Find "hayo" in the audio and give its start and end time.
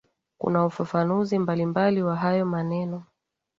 2.15-2.45